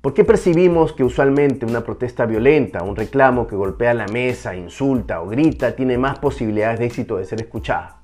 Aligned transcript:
¿Por 0.00 0.14
qué 0.14 0.24
percibimos 0.24 0.94
que 0.94 1.04
usualmente 1.04 1.66
una 1.66 1.84
protesta 1.84 2.24
violenta, 2.24 2.82
un 2.82 2.96
reclamo 2.96 3.46
que 3.46 3.54
golpea 3.54 3.92
la 3.92 4.06
mesa, 4.06 4.56
insulta 4.56 5.20
o 5.20 5.28
grita, 5.28 5.76
tiene 5.76 5.98
más 5.98 6.18
posibilidades 6.18 6.78
de 6.78 6.86
éxito 6.86 7.18
de 7.18 7.26
ser 7.26 7.42
escuchada? 7.42 8.00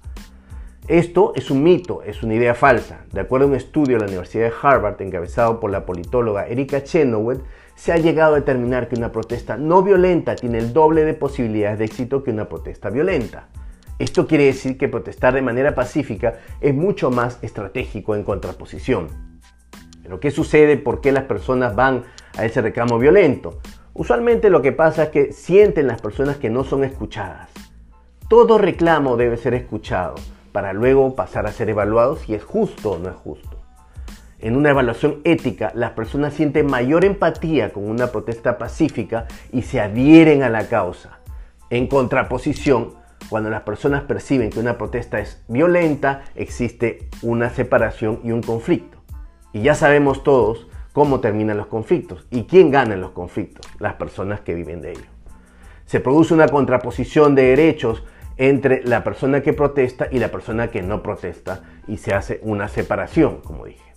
Esto 0.88 1.32
es 1.34 1.50
un 1.50 1.62
mito, 1.62 2.02
es 2.02 2.22
una 2.22 2.34
idea 2.34 2.54
falsa. 2.54 3.06
De 3.14 3.20
acuerdo 3.20 3.46
a 3.46 3.48
un 3.48 3.54
estudio 3.54 3.96
de 3.96 4.00
la 4.00 4.08
Universidad 4.08 4.44
de 4.44 4.52
Harvard 4.60 5.00
encabezado 5.00 5.58
por 5.58 5.70
la 5.70 5.86
politóloga 5.86 6.46
Erika 6.46 6.84
Chenoweth, 6.84 7.40
se 7.74 7.92
ha 7.92 7.96
llegado 7.96 8.34
a 8.34 8.40
determinar 8.40 8.88
que 8.88 8.96
una 8.96 9.10
protesta 9.10 9.56
no 9.56 9.82
violenta 9.82 10.36
tiene 10.36 10.58
el 10.58 10.74
doble 10.74 11.06
de 11.06 11.14
posibilidades 11.14 11.78
de 11.78 11.86
éxito 11.86 12.22
que 12.22 12.30
una 12.30 12.46
protesta 12.46 12.90
violenta. 12.90 13.48
Esto 13.98 14.26
quiere 14.26 14.44
decir 14.44 14.76
que 14.76 14.88
protestar 14.88 15.32
de 15.32 15.40
manera 15.40 15.74
pacífica 15.74 16.34
es 16.60 16.74
mucho 16.74 17.10
más 17.10 17.38
estratégico 17.42 18.14
en 18.14 18.22
contraposición. 18.22 19.35
Pero 20.06 20.20
¿qué 20.20 20.30
sucede? 20.30 20.76
¿Por 20.76 21.00
qué 21.00 21.10
las 21.10 21.24
personas 21.24 21.74
van 21.74 22.04
a 22.38 22.44
ese 22.44 22.62
reclamo 22.62 22.96
violento? 22.96 23.58
Usualmente 23.92 24.50
lo 24.50 24.62
que 24.62 24.70
pasa 24.70 25.04
es 25.04 25.08
que 25.08 25.32
sienten 25.32 25.88
las 25.88 26.00
personas 26.00 26.36
que 26.36 26.48
no 26.48 26.62
son 26.62 26.84
escuchadas. 26.84 27.50
Todo 28.28 28.56
reclamo 28.56 29.16
debe 29.16 29.36
ser 29.36 29.54
escuchado 29.54 30.14
para 30.52 30.72
luego 30.72 31.16
pasar 31.16 31.44
a 31.46 31.50
ser 31.50 31.70
evaluado 31.70 32.14
si 32.14 32.34
es 32.34 32.44
justo 32.44 32.92
o 32.92 32.98
no 33.00 33.08
es 33.08 33.16
justo. 33.16 33.58
En 34.38 34.54
una 34.54 34.70
evaluación 34.70 35.22
ética, 35.24 35.72
las 35.74 35.90
personas 35.90 36.34
sienten 36.34 36.66
mayor 36.66 37.04
empatía 37.04 37.72
con 37.72 37.90
una 37.90 38.12
protesta 38.12 38.58
pacífica 38.58 39.26
y 39.50 39.62
se 39.62 39.80
adhieren 39.80 40.44
a 40.44 40.48
la 40.48 40.68
causa. 40.68 41.18
En 41.68 41.88
contraposición, 41.88 42.94
cuando 43.28 43.50
las 43.50 43.62
personas 43.62 44.04
perciben 44.04 44.50
que 44.50 44.60
una 44.60 44.78
protesta 44.78 45.18
es 45.18 45.42
violenta, 45.48 46.22
existe 46.36 47.08
una 47.22 47.50
separación 47.50 48.20
y 48.22 48.30
un 48.30 48.40
conflicto. 48.40 48.95
Y 49.56 49.62
ya 49.62 49.74
sabemos 49.74 50.22
todos 50.22 50.66
cómo 50.92 51.20
terminan 51.20 51.56
los 51.56 51.68
conflictos 51.68 52.26
y 52.30 52.42
quién 52.42 52.70
gana 52.70 52.92
en 52.92 53.00
los 53.00 53.12
conflictos, 53.12 53.66
las 53.78 53.94
personas 53.94 54.40
que 54.40 54.52
viven 54.52 54.82
de 54.82 54.90
ello. 54.90 55.08
Se 55.86 55.98
produce 55.98 56.34
una 56.34 56.46
contraposición 56.46 57.34
de 57.34 57.44
derechos 57.44 58.04
entre 58.36 58.84
la 58.84 59.02
persona 59.02 59.40
que 59.40 59.54
protesta 59.54 60.08
y 60.12 60.18
la 60.18 60.30
persona 60.30 60.68
que 60.68 60.82
no 60.82 61.02
protesta 61.02 61.62
y 61.88 61.96
se 61.96 62.12
hace 62.12 62.38
una 62.42 62.68
separación, 62.68 63.40
como 63.40 63.64
dije. 63.64 63.94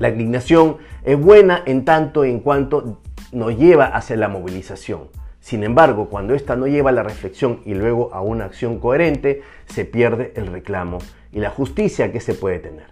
La 0.00 0.08
indignación 0.08 0.78
es 1.04 1.20
buena 1.20 1.62
en 1.66 1.84
tanto 1.84 2.24
en 2.24 2.40
cuanto 2.40 3.00
nos 3.30 3.56
lleva 3.56 3.84
hacia 3.84 4.16
la 4.16 4.26
movilización. 4.26 5.02
Sin 5.38 5.62
embargo, 5.62 6.08
cuando 6.08 6.34
esta 6.34 6.56
no 6.56 6.66
lleva 6.66 6.90
a 6.90 6.94
la 6.94 7.04
reflexión 7.04 7.60
y 7.64 7.74
luego 7.74 8.12
a 8.12 8.22
una 8.22 8.46
acción 8.46 8.80
coherente, 8.80 9.42
se 9.66 9.84
pierde 9.84 10.32
el 10.34 10.48
reclamo 10.48 10.98
y 11.30 11.38
la 11.38 11.50
justicia 11.50 12.10
que 12.10 12.18
se 12.18 12.34
puede 12.34 12.58
tener. 12.58 12.86